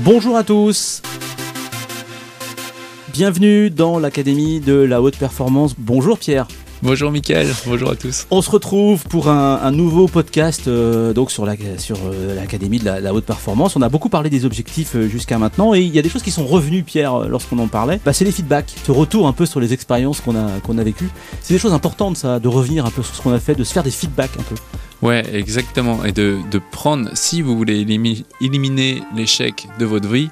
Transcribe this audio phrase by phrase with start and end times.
[0.00, 1.00] Bonjour à tous.
[3.14, 5.74] Bienvenue dans l'Académie de la haute performance.
[5.78, 6.46] Bonjour Pierre.
[6.82, 8.26] Bonjour Mickaël, bonjour à tous.
[8.30, 13.14] On se retrouve pour un, nouveau podcast euh, donc sur l'Académie sur, euh, de la,
[13.14, 13.76] haute performance.
[13.76, 16.22] On a beaucoup parlé des objectifs euh, jusqu'à maintenant et il y a des choses
[16.22, 17.98] qui sont revenues, Pierre, lorsqu'on en parlait.
[18.04, 20.84] Bah, c'est les feedbacks, ce retour un peu sur les expériences qu'on a, qu'on a
[20.84, 21.08] vécues.
[21.40, 23.64] C'est des choses importantes, ça, de revenir un peu sur ce qu'on a fait, de
[23.64, 24.56] se faire des feedbacks un peu.
[25.00, 26.04] Ouais, exactement.
[26.04, 27.86] Et de, de prendre, si vous voulez
[28.40, 30.28] éliminer l'échec de votre vie,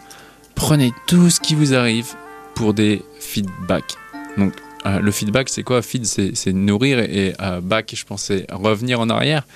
[0.55, 2.09] prenez tout ce qui vous arrive
[2.55, 3.97] pour des feedbacks.
[4.37, 4.53] Donc,
[4.87, 5.83] euh, le feedback, c'est quoi?
[5.83, 9.47] Feed, c'est nourrir et, euh, back, je pense, c'est revenir en arrière.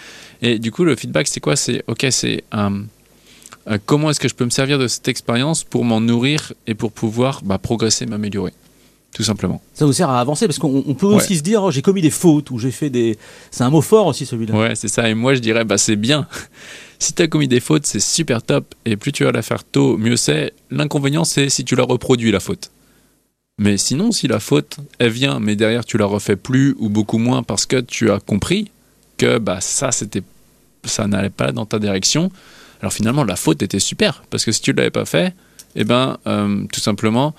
[0.41, 1.57] Et du coup, le feedback, c'est quoi?
[1.57, 5.85] C'est ok, c'est euh, comment est-ce que je peux me servir de cette expérience pour
[5.85, 8.53] m'en nourrir et pour pouvoir bah, progresser, m'améliorer?
[9.13, 9.61] Tout simplement.
[9.75, 12.11] Ça vous sert à avancer parce qu'on peut aussi se dire oh, j'ai commis des
[12.11, 13.19] fautes ou j'ai fait des.
[13.51, 14.55] C'est un mot fort aussi celui-là.
[14.55, 15.09] Ouais, c'est ça.
[15.09, 16.29] Et moi je dirais bah c'est bien.
[16.99, 18.75] si tu as commis des fautes, c'est super top.
[18.85, 20.53] Et plus tu vas la faire tôt, mieux c'est.
[20.71, 22.71] L'inconvénient, c'est si tu la reproduis la faute.
[23.59, 27.19] Mais sinon, si la faute, elle vient, mais derrière tu la refais plus ou beaucoup
[27.19, 28.71] moins parce que tu as compris
[29.17, 30.23] que bah ça c'était
[30.85, 32.31] ça n'allait pas dans ta direction.
[32.81, 35.35] Alors finalement, la faute était super parce que si tu l'avais pas fait,
[35.75, 37.35] eh ben euh, tout simplement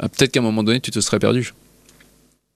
[0.00, 1.52] euh, peut-être qu'à un moment donné, tu te serais perdu.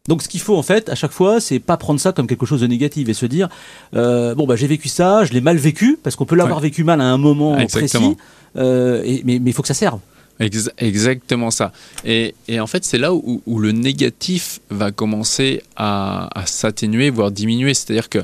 [0.06, 2.44] Donc ce qu'il faut en fait à chaque fois, c'est pas prendre ça comme quelque
[2.46, 3.48] chose de négatif et se dire
[3.94, 6.84] euh, bon bah j'ai vécu ça, je l'ai mal vécu parce qu'on peut l'avoir vécu
[6.84, 8.16] mal à un moment précis,
[8.56, 10.00] euh, et, mais il faut que ça serve.
[10.40, 11.72] Exactement ça.
[12.04, 17.74] Et, en fait c'est là où, le négatif va commencer à, s'atténuer voire diminuer.
[17.74, 18.20] C'est-à-dire que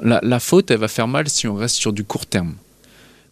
[0.00, 2.54] la, faute elle va faire mal si on reste sur du court terme.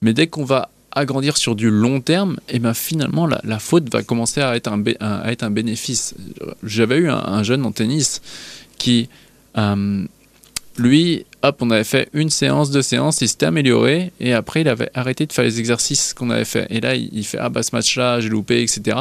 [0.02, 3.92] Mais dès qu'on va agrandir sur du long terme, et eh ben finalement la, faute
[3.92, 6.14] va commencer à être un, à être un bénéfice.
[6.62, 8.22] J'avais eu un, jeune en tennis
[8.78, 9.08] qui,
[9.58, 10.04] euh,
[10.78, 14.68] lui, hop, on avait fait une séance, deux séances, il s'était amélioré, et après il
[14.68, 16.66] avait arrêté de faire les exercices qu'on avait fait.
[16.70, 18.96] Et là, il, fait ah bah ce match-là, j'ai loupé, etc.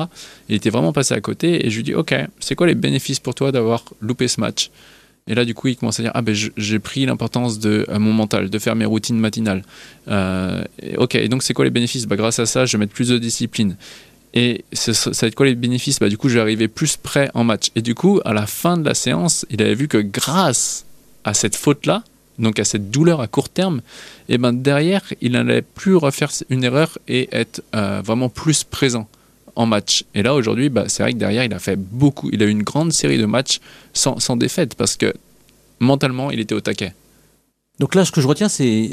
[0.49, 3.19] Il était vraiment passé à côté, et je lui dis ok, c'est quoi les bénéfices
[3.19, 4.69] pour toi d'avoir loupé ce match?
[5.27, 8.13] Et là, du coup, il commence à dire Ah, ben, j'ai pris l'importance de mon
[8.13, 9.63] mental, de faire mes routines matinales.
[10.07, 10.63] Euh,
[10.97, 12.05] ok, et donc, c'est quoi les bénéfices?
[12.05, 13.75] Bah, Grâce à ça, je vais mettre plus de discipline.
[14.35, 15.99] Et ça va être quoi les bénéfices?
[15.99, 17.69] Bah, Du coup, je vais arriver plus près en match.
[17.75, 20.85] Et du coup, à la fin de la séance, il avait vu que grâce
[21.25, 22.03] à cette faute-là,
[22.39, 23.81] donc à cette douleur à court terme,
[24.29, 29.07] et ben derrière, il n'allait plus refaire une erreur et être euh, vraiment plus présent
[29.55, 30.05] en match.
[30.13, 32.29] Et là, aujourd'hui, bah, c'est vrai que derrière, il a fait beaucoup.
[32.31, 33.59] Il a eu une grande série de matchs
[33.93, 35.13] sans, sans défaite parce que
[35.79, 36.93] mentalement, il était au taquet.
[37.79, 38.89] Donc là, ce que je retiens, c'est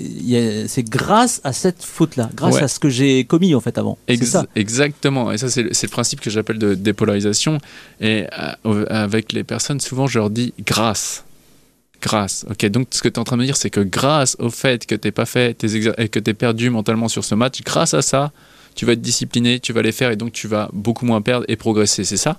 [0.67, 3.97] c'est grâce à cette faute-là, grâce à ce que j'ai commis en fait avant.
[4.23, 4.45] ça.
[4.57, 5.31] Exactement.
[5.31, 7.59] Et ça, c'est le principe que j'appelle de dépolarisation.
[8.01, 8.27] Et
[8.67, 11.25] euh, avec les personnes, souvent, je leur dis grâce.
[12.03, 12.45] Grâce.
[12.51, 12.67] Ok.
[12.67, 14.87] Donc, ce que tu es en train de me dire, c'est que grâce au fait
[14.87, 17.95] que tu pas fait tes et que tu es perdu mentalement sur ce match, grâce
[17.95, 18.33] à ça,
[18.75, 21.45] tu vas être discipliné, tu vas les faire et donc tu vas beaucoup moins perdre
[21.49, 22.05] et progresser.
[22.05, 22.39] C'est ça?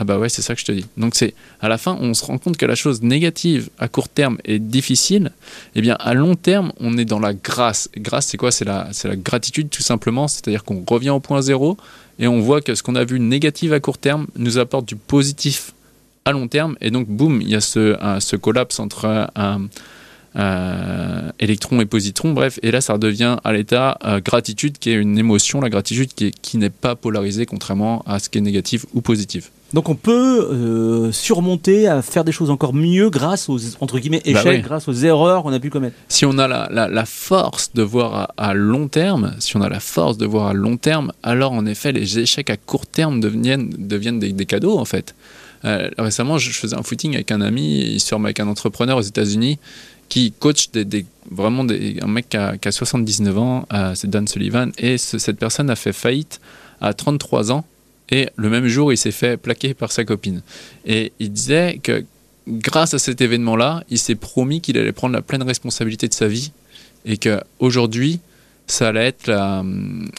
[0.00, 0.86] Ah bah ouais, c'est ça que je te dis.
[0.96, 4.08] Donc c'est à la fin, on se rend compte que la chose négative à court
[4.08, 5.32] terme est difficile.
[5.74, 7.88] Eh bien, à long terme, on est dans la grâce.
[7.96, 8.52] grâce, c'est quoi?
[8.52, 10.28] C'est la, c'est la gratitude tout simplement.
[10.28, 11.76] C'est-à-dire qu'on revient au point zéro
[12.20, 14.94] et on voit que ce qu'on a vu négatif à court terme nous apporte du
[14.94, 15.72] positif
[16.28, 16.76] à long terme.
[16.80, 19.68] Et donc, boum, il y a ce, ce collapse entre un,
[20.36, 24.94] euh, électrons et positrons, bref, et là ça redevient à l'état euh, gratitude qui est
[24.94, 28.84] une émotion, la gratitude qui, qui n'est pas polarisée contrairement à ce qui est négatif
[28.94, 29.50] ou positif.
[29.72, 34.22] Donc on peut euh, surmonter, à faire des choses encore mieux grâce aux entre guillemets
[34.24, 35.96] bah échecs, grâce aux erreurs qu'on a pu commettre.
[36.08, 39.80] Si on a la, la, force de voir à, long terme, si on a la
[39.80, 43.70] force de voir à long terme, alors en effet les échecs à court terme deviennent,
[43.76, 45.14] deviennent des, cadeaux en fait.
[45.64, 49.58] Récemment, je faisais un footing avec un ami, il se avec un entrepreneur aux États-Unis
[50.08, 54.72] qui coach des, vraiment des, un mec qui a, 79 ans, euh, c'est Dan Sullivan,
[54.78, 56.40] et cette personne a fait faillite
[56.80, 57.64] à 33 ans,
[58.10, 60.42] et le même jour, il s'est fait plaquer par sa copine.
[60.86, 62.04] Et il disait que
[62.46, 66.26] grâce à cet événement-là, il s'est promis qu'il allait prendre la pleine responsabilité de sa
[66.26, 66.52] vie,
[67.04, 68.20] et qu'aujourd'hui,
[68.66, 69.62] ça allait être la,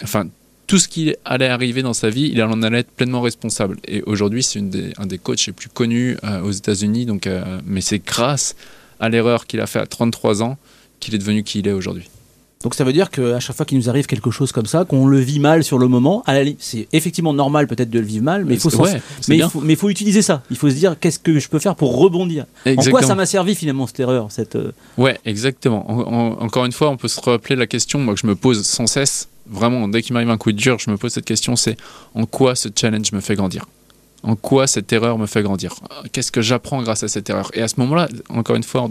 [0.04, 0.28] enfin,
[0.70, 3.78] tout ce qui allait arriver dans sa vie, il en allait être pleinement responsable.
[3.88, 4.62] Et aujourd'hui, c'est
[5.00, 7.08] un des coachs les plus connus euh, aux États-Unis.
[7.08, 8.56] Donc, euh, mais c'est grâce
[9.00, 10.58] à l'erreur qu'il a fait à 33 ans
[11.00, 12.08] qu'il est devenu qui il est aujourd'hui.
[12.62, 15.08] Donc ça veut dire qu'à chaque fois qu'il nous arrive quelque chose comme ça, qu'on
[15.08, 16.24] le vit mal sur le moment,
[16.60, 18.86] c'est effectivement normal peut-être de le vivre mal, mais, il faut,
[19.30, 19.38] mais,
[19.70, 20.44] il faut, utiliser ça.
[20.52, 22.46] Il faut se dire qu'est-ce que je peux faire pour rebondir?
[22.68, 25.90] En quoi ça m'a servi finalement cette erreur cette, euh, Ouais, exactement.
[26.42, 28.88] encore une fois, on peut se rappeler la question moi, que je me pose sans
[28.88, 29.30] cesse.
[29.50, 31.78] Vraiment, dès qu'il m'arrive un coup de dur, je me pose cette question, c'est
[32.14, 33.66] en quoi ce challenge me fait grandir?
[34.22, 35.76] En quoi cette erreur me fait grandir?
[36.12, 37.50] Qu'est-ce que j'apprends grâce à cette erreur?
[37.54, 38.88] Et à ce moment-là, encore une fois,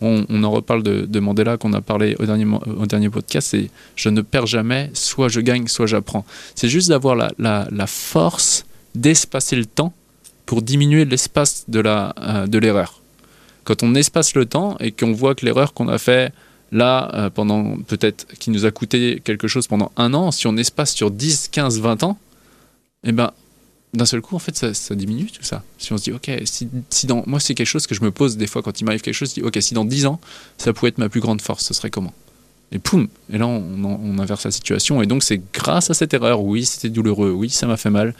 [0.00, 2.26] on, en reparle de, Mandela qu'on a parlé au
[2.86, 6.24] dernier, podcast, c'est je ne perds jamais, soit je gagne, soit j'apprends.
[6.56, 9.92] C'est juste d'avoir la, force d'espacer le temps
[10.46, 13.00] pour diminuer l'espace de euh, l'erreur.
[13.64, 16.32] Quand on espace le temps et qu'on voit que l'erreur qu'on a fait
[16.72, 20.56] là, euh, pendant peut-être qui nous a coûté quelque chose pendant un an, si on
[20.56, 22.18] espace sur 10, 15, 20 ans,
[23.04, 23.32] eh ben,
[23.94, 25.62] d'un seul coup, en fait, ça, diminue tout ça.
[25.78, 27.22] Si on se dit, ok, si, dans.
[27.26, 29.30] Moi, c'est quelque chose que je me pose des fois quand il m'arrive quelque chose,
[29.30, 30.20] je dis, ok, si dans 10 ans,
[30.58, 32.12] ça pouvait être ma plus grande force, ce serait comment?
[32.72, 35.00] Et poum Et là, on, inverse la situation.
[35.02, 38.14] Et donc, c'est grâce à cette erreur, oui, c'était douloureux, oui, ça m'a fait mal,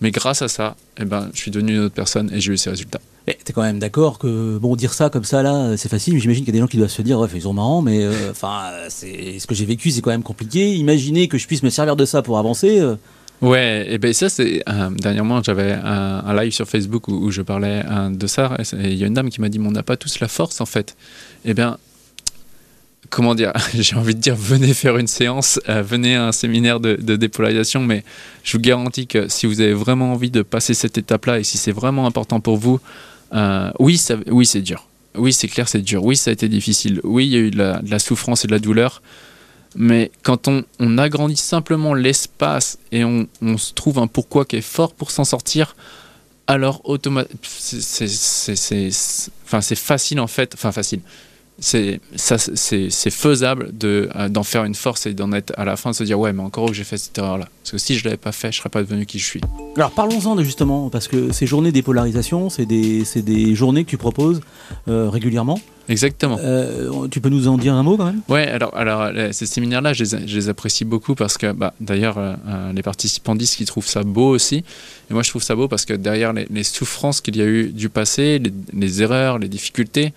[0.00, 2.56] mais grâce à ça, eh ben, je suis devenu une autre personne et j'ai eu
[2.56, 3.00] ces résultats.
[3.48, 6.18] T'es quand même d'accord que bon dire ça comme ça là, c'est facile.
[6.20, 8.04] J'imagine qu'il y a des gens qui doivent se dire, ouais, ils sont marrants, mais
[8.04, 10.74] euh, enfin, c'est ce que j'ai vécu, c'est quand même compliqué.
[10.74, 12.78] Imaginez que je puisse me servir de ça pour avancer.
[12.78, 12.96] Euh,
[13.40, 17.84] Ouais, et ben ça c'est euh, dernièrement j'avais un, live sur Facebook où, je parlais
[18.10, 19.96] de ça et il y a une dame qui m'a dit mais on n'a pas
[19.96, 20.96] tous la force en fait.
[21.44, 21.78] Et eh bien
[23.10, 26.80] comment dire, j'ai envie de dire venez faire une séance, euh, venez à un séminaire
[26.80, 28.04] de, dépolarisation, mais
[28.44, 31.58] je vous garantis que si vous avez vraiment envie de passer cette étape-là et si
[31.58, 32.80] c'est vraiment important pour vous,
[33.78, 34.86] oui, ça, oui c'est dur.
[35.14, 36.04] Oui, c'est clair, c'est dur.
[36.04, 37.00] Oui, ça a été difficile.
[37.02, 39.02] Oui, il y a eu de la souffrance et de la douleur.
[39.76, 44.56] Mais quand on, on agrandit simplement l'espace et on, on, se trouve un pourquoi qui
[44.56, 45.76] est fort pour s'en sortir,
[46.46, 47.38] alors automatiquement,
[49.60, 51.00] c'est facile en fait, enfin facile,
[51.60, 52.00] c'est
[53.10, 56.18] faisable euh, d'en faire une force et d'en être à la fin de se dire
[56.18, 58.32] ouais mais encore que j'ai fait cette erreur là parce que si je l'avais pas
[58.32, 59.40] fait je serais pas devenu qui je suis.
[59.76, 63.96] Alors parlons-en justement parce que ces journées des polarisations c'est des, des, journées que tu
[63.96, 64.40] proposes
[64.86, 65.60] euh, régulièrement.
[65.88, 66.38] Exactement.
[66.38, 68.20] Euh, tu peux nous en dire un mot quand même?
[68.28, 72.18] Ouais alors, alors ces séminaires là je les, apprécie beaucoup parce que bah, d'ailleurs
[72.72, 74.64] les participants disent qu'ils trouvent ça beau aussi.
[75.10, 77.70] Et moi je trouve ça beau parce que derrière les, souffrances qu'il y a eu
[77.70, 80.12] du passé les, les erreurs les difficultés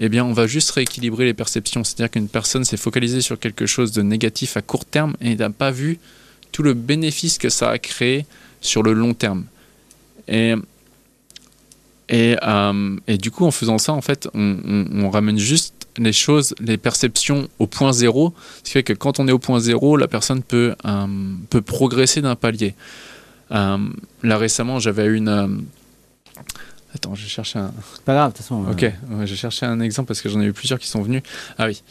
[0.00, 1.82] eh bien, on va juste rééquilibrer les perceptions.
[1.82, 5.50] C'est-à-dire qu'une personne s'est focalisée sur quelque chose de négatif à court terme et n'a
[5.50, 5.98] pas vu
[6.52, 8.26] tout le bénéfice que ça a créé
[8.60, 9.44] sur le long terme.
[10.28, 10.54] Et,
[12.08, 16.54] et, euh, et du coup, en faisant ça, en fait, on, ramène juste les choses,
[16.60, 19.96] les perceptions au point zéro, ce qui fait que quand on est au point zéro,
[19.96, 21.06] la personne peut, euh,
[21.50, 22.74] peut progresser d'un palier.
[23.50, 23.78] Euh,
[24.22, 25.64] là récemment, j'avais une
[26.94, 27.72] Attends, je cherchais un.
[28.04, 28.64] Pas grave, de toute façon.
[28.70, 28.90] Ok,
[29.24, 31.22] j'ai cherché un exemple parce que j'en ai eu plusieurs qui sont venus.
[31.58, 31.82] Ah oui.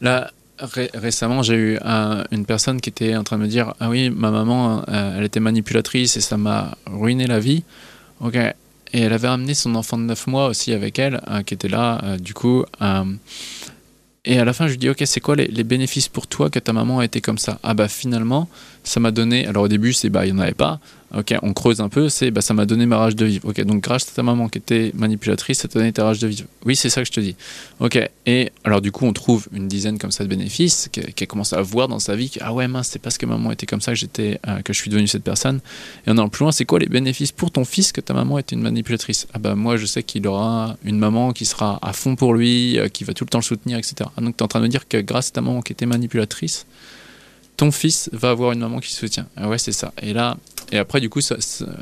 [0.00, 1.78] Là, récemment, j'ai eu
[2.30, 5.24] une personne qui était en train de me dire Ah oui, ma maman, euh, elle
[5.24, 7.64] était manipulatrice et ça m'a ruiné la vie.
[8.20, 8.36] Ok.
[8.36, 11.68] Et elle avait amené son enfant de 9 mois aussi avec elle, euh, qui était
[11.68, 12.64] là, euh, du coup.
[14.24, 16.48] et à la fin, je lui dis Ok, c'est quoi les, les, bénéfices pour toi
[16.48, 17.58] que ta maman a été comme ça?
[17.64, 18.48] Ah bah finalement,
[18.84, 19.46] ça m'a donné.
[19.46, 20.78] Alors au début, c'est bah, il n'y en avait pas.
[21.16, 23.48] Ok, on creuse un peu, c'est bah, ça m'a donné ma rage de vivre.
[23.48, 26.26] Ok, donc grâce à ta maman qui était manipulatrice, ça t'a donné ta rage de
[26.26, 26.48] vivre.
[26.64, 27.36] Oui, c'est ça que je te dis.
[27.78, 31.52] Ok, et alors du coup, on trouve une dizaine comme ça de bénéfices qui commence
[31.52, 33.80] à voir dans sa vie que, ah ouais, mince, c'est parce que maman était comme
[33.80, 35.60] ça que, j'étais, euh, que je suis devenu cette personne.
[36.06, 38.56] Et en plus loin, c'est quoi les bénéfices pour ton fils que ta maman était
[38.56, 39.28] une manipulatrice?
[39.34, 42.78] Ah bah moi, je sais qu'il aura une maman qui sera à fond pour lui,
[42.78, 43.94] euh, qui va tout le temps le soutenir, etc.
[44.16, 45.72] Ah, donc tu es en train de me dire que grâce à ta maman qui
[45.72, 46.66] était manipulatrice,
[47.56, 49.26] ton fils va avoir une maman qui soutient.
[49.36, 49.92] Ah ouais, c'est ça.
[50.02, 50.36] Et là,
[50.72, 51.36] et après, du coup, ça,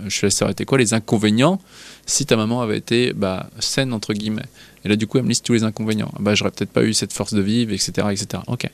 [0.06, 1.60] je laisse arrêter quoi Les inconvénients,
[2.06, 4.44] si ta maman avait été bah, saine, entre guillemets.
[4.84, 6.12] Et là, du coup, elle me liste tous les inconvénients.
[6.19, 8.42] Bah, j'aurais peut-être pas eu cette force de vivre, etc., etc.
[8.48, 8.69] Ok.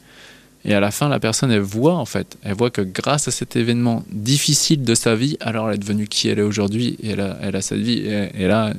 [0.65, 3.31] Et à la fin, la personne, elle voit, en fait, elle voit que grâce à
[3.31, 7.11] cet événement difficile de sa vie, alors elle est devenue qui elle est aujourd'hui, et
[7.11, 7.99] elle a, elle a cette vie.
[7.99, 8.75] Et, là,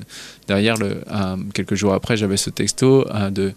[0.47, 0.75] derrière,
[1.53, 3.53] quelques jours après, j'avais ce texto de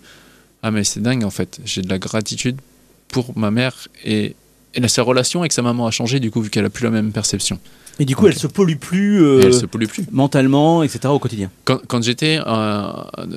[0.63, 2.61] Ah, mais c'est dingue, en fait, j'ai de la gratitude
[3.09, 4.37] pour ma mère et
[4.75, 6.91] et sa relation avec sa maman a changé du coup vu qu'elle a plus la
[6.91, 7.59] même perception.
[7.99, 11.09] Et du coup, elle se pollue plus, euh, elle se pollue plus mentalement, etc.
[11.09, 11.51] au quotidien.
[11.65, 12.91] Quand, quand j'étais euh,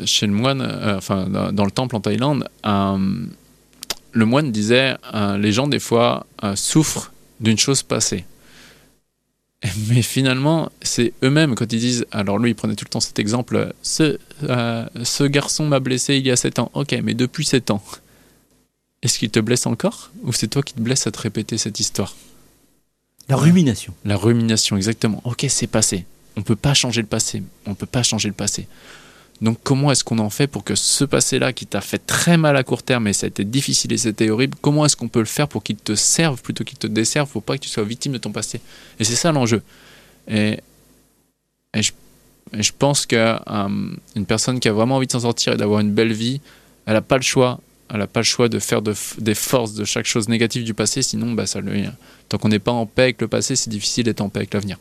[0.06, 4.96] chez le moine, euh, enfin dans, le temple en Thaïlande, le moine disait
[5.38, 6.26] les gens des fois
[6.56, 7.12] souffrent
[7.42, 8.26] d'une chose passée.
[9.90, 12.06] Mais finalement, c'est eux-mêmes quand ils disent.
[12.12, 13.74] Alors lui, il prenait tout le temps cet exemple.
[13.82, 14.18] Ce,
[15.04, 16.72] ce garçon m'a blessé il y a 7 ans.
[16.74, 17.82] Ok, mais depuis 7 ans,
[19.06, 21.80] est-ce qu'il te blesse encore Ou c'est toi qui te blesses à te répéter cette
[21.80, 22.16] histoire
[23.30, 23.94] La rumination.
[24.04, 25.22] La rumination, exactement.
[25.24, 26.06] Ok, c'est passé.
[26.36, 27.44] On ne peut pas changer le passé.
[27.68, 28.68] On ne peut pas changer le passé.
[29.42, 32.58] Donc comment est-ce qu'on en fait pour que ce passé-là qui t'a fait très mal
[32.58, 35.20] à court terme et ça a été difficile et c'était horrible, comment est-ce qu'on peut
[35.20, 37.84] le faire pour qu'il te serve plutôt qu'il te desserve Faut pas que tu sois
[37.84, 38.60] victime de ton passé.
[39.00, 39.62] Et c'est ça l'enjeu.
[40.28, 40.60] Et,
[41.74, 45.92] je, pense qu'une euh, personne qui a vraiment envie de s'en sortir et d'avoir une
[45.92, 46.40] belle vie,
[46.86, 47.60] elle n'a pas le choix
[47.94, 51.02] elle n'a pas le choix de faire des forces de chaque chose négative du passé,
[51.02, 51.60] sinon, bah, ça
[52.30, 54.54] tant qu'on n'est pas en paix avec le passé, c'est difficile d'être en paix avec
[54.54, 54.78] l'avenir.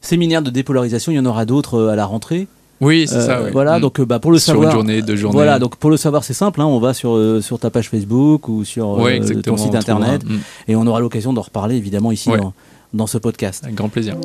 [0.00, 2.46] séminaire de dépolarisation, il y en aura d'autres euh, à la rentrée?
[2.80, 3.42] Oui, c'est Euh, ça.
[3.42, 3.50] ouais.
[3.52, 3.80] Voilà, Mm.
[3.82, 4.68] donc euh, bah, pour le sur savoir.
[4.68, 5.34] une journée, deux journées.
[5.36, 6.60] Voilà, donc pour le savoir, c'est simple.
[6.60, 10.22] hein, on va sur, euh, sur ta page Facebook ou sur euh, ton site internet
[10.24, 10.36] Mm.
[10.68, 12.38] et on aura l'occasion d'en reparler évidemment ici Ouais.
[12.38, 12.52] dans,
[12.92, 13.64] dans ce podcast.
[13.64, 14.16] Avec grand plaisir.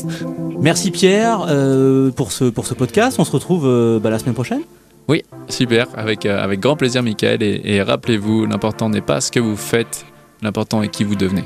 [0.59, 3.17] Merci Pierre euh, pour, ce, pour ce podcast.
[3.19, 4.61] On se retrouve euh, bah, la semaine prochaine.
[5.09, 7.41] Oui, super, avec, euh, avec grand plaisir, Michael.
[7.41, 10.05] Et, et rappelez-vous, l'important n'est pas ce que vous faites,
[10.43, 11.43] l'important est qui vous devenez.